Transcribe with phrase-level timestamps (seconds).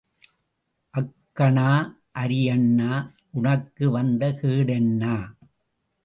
[0.93, 1.67] அக்கன்னா
[2.19, 2.91] அரியன்னா,
[3.31, 5.03] உனக்கு வந்த கேடு என்ன?